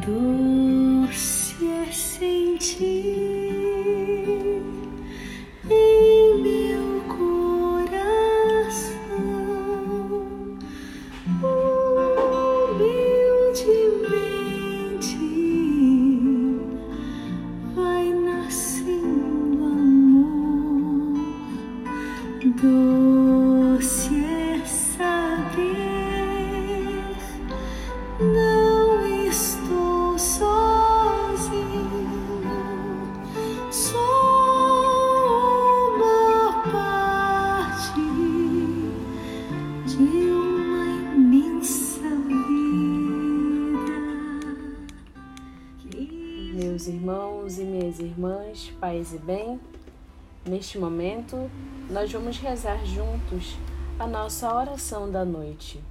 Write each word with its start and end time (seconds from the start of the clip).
Doce 0.00 1.54
é 1.66 1.92
sentir 1.92 3.41
Meus 46.72 46.86
irmãos 46.86 47.58
e 47.58 47.64
minhas 47.64 47.98
irmãs, 47.98 48.72
paz 48.80 49.12
e 49.12 49.18
bem, 49.18 49.60
neste 50.42 50.78
momento 50.78 51.50
nós 51.90 52.10
vamos 52.10 52.38
rezar 52.38 52.82
juntos 52.86 53.58
a 53.98 54.06
nossa 54.06 54.50
oração 54.54 55.10
da 55.10 55.22
noite. 55.22 55.84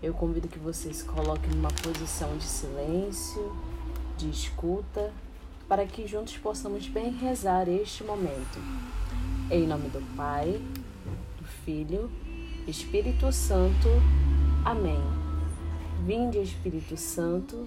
Eu 0.00 0.14
convido 0.14 0.46
que 0.46 0.56
você 0.56 0.94
se 0.94 1.02
coloque 1.02 1.48
numa 1.48 1.72
posição 1.82 2.36
de 2.36 2.44
silêncio, 2.44 3.56
de 4.16 4.30
escuta, 4.30 5.12
para 5.68 5.84
que 5.84 6.06
juntos 6.06 6.38
possamos 6.38 6.86
bem 6.86 7.10
rezar 7.10 7.68
este 7.68 8.04
momento. 8.04 8.60
Em 9.50 9.66
nome 9.66 9.88
do 9.88 10.00
Pai, 10.14 10.62
do 11.40 11.44
Filho, 11.64 12.08
Espírito 12.68 13.32
Santo. 13.32 13.88
Amém. 14.64 15.02
Vinde, 16.06 16.38
Espírito 16.38 16.96
Santo, 16.96 17.66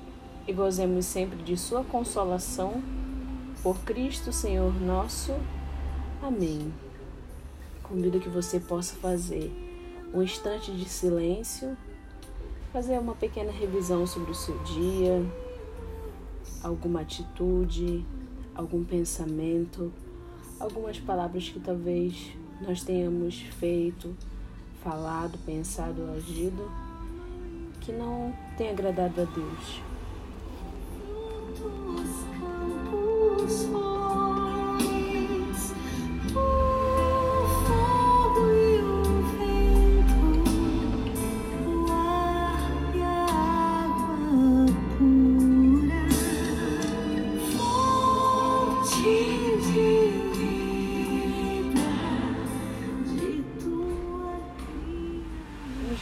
e 0.47 0.53
gozemos 0.53 1.05
sempre 1.05 1.41
de 1.43 1.55
Sua 1.57 1.83
consolação, 1.83 2.81
por 3.61 3.77
Cristo 3.79 4.31
Senhor 4.31 4.73
nosso. 4.81 5.33
Amém. 6.21 6.73
Convido 7.83 8.19
que 8.19 8.29
você 8.29 8.59
possa 8.59 8.95
fazer 8.95 9.51
um 10.13 10.21
instante 10.21 10.71
de 10.71 10.85
silêncio, 10.85 11.77
fazer 12.73 12.99
uma 12.99 13.15
pequena 13.15 13.51
revisão 13.51 14.07
sobre 14.07 14.31
o 14.31 14.35
seu 14.35 14.57
dia, 14.63 15.25
alguma 16.63 17.01
atitude, 17.01 18.05
algum 18.55 18.83
pensamento, 18.83 19.91
algumas 20.59 20.99
palavras 20.99 21.49
que 21.49 21.59
talvez 21.59 22.31
nós 22.61 22.83
tenhamos 22.83 23.41
feito, 23.59 24.15
falado, 24.83 25.37
pensado 25.45 26.03
agido 26.15 26.69
que 27.81 27.91
não 27.91 28.33
tenha 28.57 28.71
agradado 28.71 29.21
a 29.21 29.25
Deus. 29.25 29.81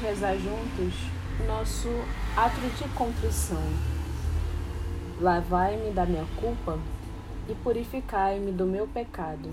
Rezar 0.10 0.36
juntos 0.38 0.94
o 1.40 1.44
nosso 1.44 1.88
ato 2.36 2.60
de 2.62 2.90
contrição. 2.96 3.64
Lavai-me 5.20 5.92
da 5.92 6.06
minha 6.06 6.26
culpa 6.40 6.80
e 7.50 7.54
purificai-me 7.56 8.54
do 8.54 8.66
meu 8.66 8.88
pecado. 8.88 9.50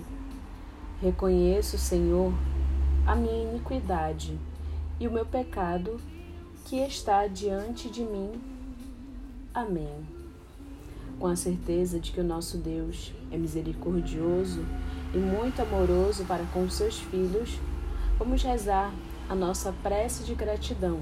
Reconheço, 1.02 1.76
Senhor, 1.76 2.32
a 3.04 3.16
minha 3.16 3.50
iniquidade 3.50 4.38
e 5.00 5.08
o 5.08 5.10
meu 5.10 5.26
pecado 5.26 6.00
que 6.66 6.76
está 6.76 7.26
diante 7.26 7.90
de 7.90 8.02
mim. 8.02 8.30
Amém. 9.52 10.06
Com 11.18 11.26
a 11.26 11.34
certeza 11.34 11.98
de 11.98 12.12
que 12.12 12.20
o 12.20 12.24
nosso 12.24 12.58
Deus 12.58 13.12
é 13.32 13.36
misericordioso 13.36 14.64
e 15.12 15.18
muito 15.18 15.60
amoroso 15.62 16.24
para 16.26 16.44
com 16.52 16.70
seus 16.70 17.00
filhos, 17.00 17.58
vamos 18.18 18.40
rezar 18.42 18.94
a 19.28 19.34
nossa 19.34 19.72
prece 19.82 20.22
de 20.22 20.34
gratidão, 20.34 21.00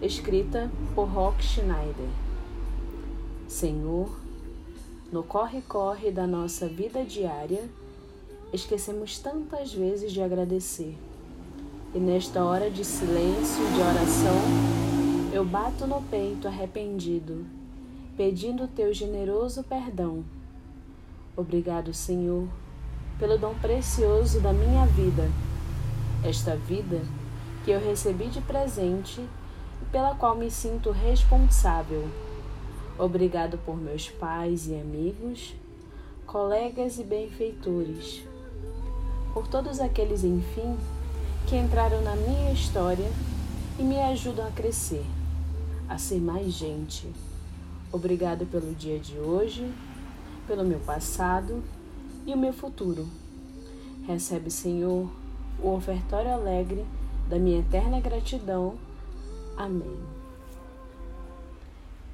escrita 0.00 0.70
por 0.94 1.06
Rock 1.06 1.44
Schneider. 1.44 2.29
Senhor, 3.50 4.08
no 5.10 5.24
corre-corre 5.24 6.12
da 6.12 6.24
nossa 6.24 6.68
vida 6.68 7.04
diária, 7.04 7.68
esquecemos 8.52 9.18
tantas 9.18 9.74
vezes 9.74 10.12
de 10.12 10.22
agradecer. 10.22 10.96
E 11.92 11.98
nesta 11.98 12.44
hora 12.44 12.70
de 12.70 12.84
silêncio 12.84 13.64
de 13.74 13.80
oração, 13.80 14.36
eu 15.32 15.44
bato 15.44 15.84
no 15.84 16.00
peito 16.02 16.46
arrependido, 16.46 17.44
pedindo 18.16 18.68
teu 18.68 18.94
generoso 18.94 19.64
perdão. 19.64 20.24
Obrigado, 21.36 21.92
Senhor, 21.92 22.46
pelo 23.18 23.36
dom 23.36 23.54
precioso 23.54 24.40
da 24.40 24.52
minha 24.52 24.86
vida, 24.86 25.28
esta 26.24 26.54
vida 26.54 27.02
que 27.64 27.72
eu 27.72 27.80
recebi 27.80 28.28
de 28.28 28.40
presente 28.40 29.20
e 29.20 29.84
pela 29.90 30.14
qual 30.14 30.36
me 30.36 30.52
sinto 30.52 30.92
responsável. 30.92 32.08
Obrigado 33.00 33.56
por 33.64 33.78
meus 33.78 34.10
pais 34.10 34.68
e 34.68 34.74
amigos, 34.74 35.54
colegas 36.26 36.98
e 36.98 37.02
benfeitores, 37.02 38.22
por 39.32 39.48
todos 39.48 39.80
aqueles, 39.80 40.22
enfim, 40.22 40.76
que 41.46 41.56
entraram 41.56 42.02
na 42.02 42.14
minha 42.14 42.52
história 42.52 43.10
e 43.78 43.82
me 43.82 43.98
ajudam 44.02 44.46
a 44.46 44.50
crescer, 44.50 45.02
a 45.88 45.96
ser 45.96 46.20
mais 46.20 46.52
gente. 46.52 47.10
Obrigado 47.90 48.44
pelo 48.44 48.74
dia 48.74 48.98
de 48.98 49.16
hoje, 49.16 49.72
pelo 50.46 50.62
meu 50.62 50.80
passado 50.80 51.62
e 52.26 52.34
o 52.34 52.38
meu 52.38 52.52
futuro. 52.52 53.08
Recebe, 54.06 54.50
Senhor, 54.50 55.10
o 55.58 55.70
ofertório 55.70 56.30
alegre 56.30 56.84
da 57.30 57.38
minha 57.38 57.60
eterna 57.60 57.98
gratidão. 57.98 58.74
Amém. 59.56 60.19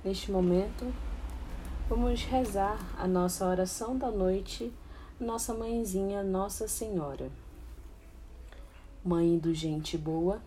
Neste 0.07 0.31
momento, 0.31 0.95
vamos 1.89 2.23
rezar 2.23 2.79
a 2.97 3.09
nossa 3.09 3.45
oração 3.45 3.99
da 3.99 4.09
noite, 4.09 4.73
nossa 5.19 5.53
mãezinha 5.53 6.23
Nossa 6.23 6.69
Senhora. 6.69 7.29
Mãe 9.05 9.37
do 9.37 9.53
gente 9.53 9.99
boa, 9.99 10.41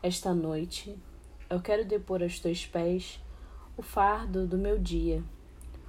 esta 0.00 0.32
noite 0.32 0.96
eu 1.50 1.60
quero 1.60 1.84
depor 1.84 2.22
aos 2.22 2.38
teus 2.38 2.64
pés 2.64 3.20
o 3.76 3.82
fardo 3.82 4.46
do 4.46 4.56
meu 4.56 4.78
dia, 4.78 5.20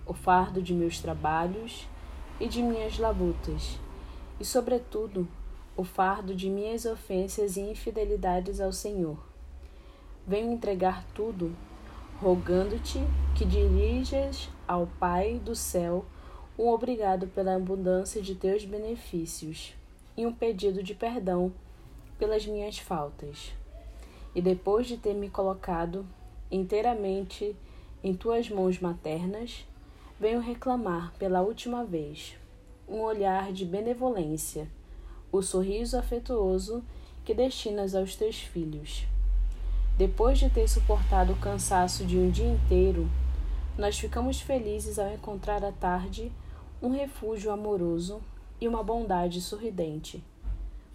o 0.03 0.15
fardo 0.15 0.59
de 0.59 0.73
meus 0.73 0.99
trabalhos 0.99 1.87
e 2.39 2.47
de 2.47 2.63
minhas 2.63 2.97
labutas, 2.97 3.77
e, 4.39 4.43
sobretudo, 4.43 5.27
o 5.75 5.83
fardo 5.83 6.33
de 6.33 6.49
minhas 6.49 6.83
ofensas 6.83 7.57
e 7.57 7.61
infidelidades 7.61 8.59
ao 8.59 8.73
Senhor. 8.73 9.19
Venho 10.25 10.51
entregar 10.51 11.05
tudo, 11.13 11.55
rogando-te 12.19 12.99
que 13.35 13.45
dirijas 13.45 14.49
ao 14.67 14.87
Pai 14.99 15.39
do 15.39 15.55
céu 15.55 16.03
um 16.57 16.69
obrigado 16.69 17.27
pela 17.27 17.55
abundância 17.55 18.19
de 18.23 18.33
teus 18.33 18.65
benefícios 18.65 19.75
e 20.17 20.25
um 20.25 20.33
pedido 20.33 20.81
de 20.81 20.95
perdão 20.95 21.53
pelas 22.17 22.47
minhas 22.47 22.79
faltas. 22.79 23.53
E 24.33 24.41
depois 24.41 24.87
de 24.87 24.97
ter 24.97 25.13
me 25.13 25.29
colocado 25.29 26.07
inteiramente 26.49 27.55
em 28.03 28.15
tuas 28.15 28.49
mãos 28.49 28.79
maternas, 28.79 29.63
venho 30.19 30.39
reclamar 30.39 31.13
pela 31.19 31.41
última 31.41 31.85
vez 31.85 32.35
um 32.87 33.01
olhar 33.01 33.53
de 33.53 33.63
benevolência, 33.63 34.67
o 35.31 35.43
sorriso 35.43 35.95
afetuoso 35.95 36.83
que 37.23 37.35
destinas 37.35 37.93
aos 37.93 38.15
teus 38.15 38.39
filhos. 38.39 39.05
Depois 39.97 40.37
de 40.37 40.47
ter 40.47 40.67
suportado 40.69 41.33
o 41.33 41.37
cansaço 41.37 42.05
de 42.05 42.19
um 42.19 42.29
dia 42.29 42.45
inteiro, 42.47 43.09
nós 43.75 43.97
ficamos 43.97 44.39
felizes 44.39 44.99
ao 44.99 45.11
encontrar 45.11 45.65
à 45.65 45.71
tarde 45.71 46.31
um 46.79 46.89
refúgio 46.89 47.51
amoroso 47.51 48.21
e 48.61 48.67
uma 48.67 48.83
bondade 48.83 49.41
sorridente. 49.41 50.23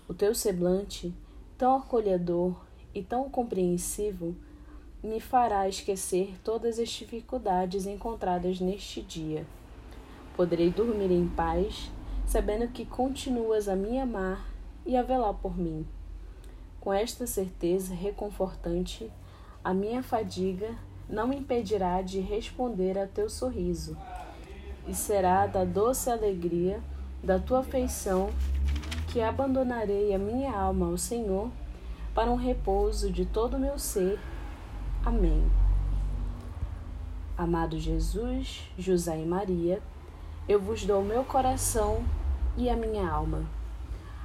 O 0.07 0.15
teu 0.15 0.33
semblante, 0.37 1.13
tão 1.59 1.79
acolhedor 1.79 2.55
e 2.95 3.03
tão 3.03 3.29
compreensivo, 3.29 4.37
me 5.03 5.19
fará 5.19 5.69
esquecer 5.69 6.39
todas 6.45 6.79
as 6.79 6.89
dificuldades 6.89 7.87
encontradas 7.87 8.61
neste 8.61 9.03
dia. 9.03 9.45
Poderei 10.37 10.71
dormir 10.71 11.11
em 11.11 11.27
paz, 11.27 11.91
sabendo 12.25 12.69
que 12.69 12.87
continuas 12.87 13.69
a 13.69 13.75
me 13.75 13.99
amar 13.99 14.49
e 14.87 14.97
a 14.97 15.03
velar 15.03 15.35
por 15.35 15.59
mim. 15.59 15.85
Com 16.83 16.93
esta 16.93 17.29
certeza 17.29 17.95
reconfortante, 17.95 19.09
a 19.63 19.73
minha 19.73 20.03
fadiga 20.03 20.75
não 21.09 21.29
me 21.29 21.37
impedirá 21.37 22.03
de 22.03 22.19
responder 22.19 22.99
a 22.99 23.07
teu 23.07 23.31
sorriso, 23.31 23.97
e 24.89 24.93
será 24.93 25.47
da 25.47 25.65
doce 25.65 26.11
alegria 26.11 26.83
da 27.23 27.39
tua 27.39 27.61
afeição 27.61 28.31
que 29.13 29.21
abandonarei 29.21 30.13
a 30.13 30.19
minha 30.19 30.53
alma 30.53 30.87
ao 30.87 30.99
Senhor 30.99 31.53
para 32.13 32.29
um 32.29 32.35
repouso 32.35 33.13
de 33.13 33.25
todo 33.27 33.55
o 33.55 33.61
meu 33.61 33.79
ser 33.79 34.19
Amém. 35.05 35.49
Amado 37.39 37.79
Jesus, 37.79 38.69
José 38.77 39.21
e 39.21 39.25
Maria, 39.25 39.81
eu 40.49 40.61
vos 40.61 40.85
dou 40.85 41.05
meu 41.05 41.23
coração 41.23 42.05
e 42.57 42.69
a 42.69 42.75
minha 42.75 43.09
alma. 43.09 43.47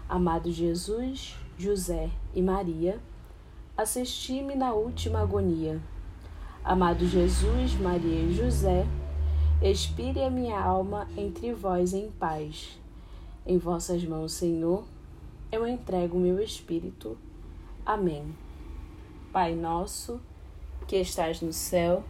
Amado 0.09 0.51
Jesus, 0.51 1.35
José 1.57 2.11
e 2.35 2.41
Maria, 2.41 2.99
assisti-me 3.75 4.53
na 4.53 4.73
última 4.73 5.21
agonia. 5.21 5.81
Amado 6.63 7.07
Jesus, 7.07 7.73
Maria 7.79 8.21
e 8.21 8.33
José, 8.33 8.85
expire 9.59 10.21
a 10.21 10.29
minha 10.29 10.59
alma 10.59 11.07
entre 11.17 11.53
vós 11.53 11.95
em 11.95 12.11
paz. 12.11 12.79
Em 13.43 13.57
vossas 13.57 14.03
mãos, 14.03 14.33
Senhor, 14.33 14.83
eu 15.51 15.67
entrego 15.67 16.15
o 16.15 16.19
meu 16.19 16.39
espírito. 16.39 17.17
Amém. 17.83 18.35
Pai 19.33 19.55
nosso, 19.55 20.21
que 20.85 20.97
estás 20.97 21.41
no 21.41 21.51
céu, 21.51 22.03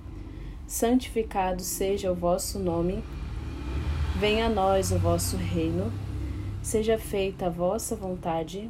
santificado 0.68 1.62
seja 1.62 2.12
o 2.12 2.16
vosso 2.16 2.60
nome. 2.60 3.02
Venha 4.20 4.48
a 4.48 4.50
nós 4.50 4.92
o 4.92 5.00
vosso 5.00 5.38
reino. 5.38 5.90
Seja 6.62 6.98
feita 6.98 7.46
a 7.46 7.50
vossa 7.50 7.96
vontade, 7.96 8.70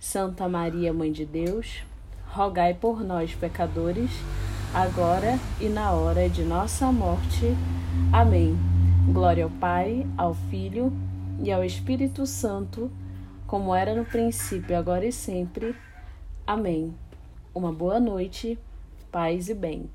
Santa 0.00 0.48
Maria, 0.48 0.94
Mãe 0.94 1.12
de 1.12 1.26
Deus, 1.26 1.82
rogai 2.26 2.72
por 2.72 3.04
nós, 3.04 3.34
pecadores, 3.34 4.10
agora 4.72 5.38
e 5.60 5.68
na 5.68 5.92
hora 5.92 6.26
de 6.26 6.42
nossa 6.42 6.90
morte. 6.90 7.54
Amém. 8.10 8.58
Glória 9.12 9.44
ao 9.44 9.50
Pai, 9.50 10.06
ao 10.16 10.32
Filho 10.32 10.90
e 11.38 11.52
ao 11.52 11.62
Espírito 11.62 12.24
Santo, 12.24 12.90
como 13.46 13.74
era 13.74 13.94
no 13.94 14.06
princípio, 14.06 14.76
agora 14.76 15.04
e 15.04 15.12
sempre. 15.12 15.76
Amém. 16.46 16.94
Uma 17.54 17.70
boa 17.70 18.00
noite 18.00 18.58
paz 19.12 19.50
e 19.50 19.54
bem. 19.54 19.90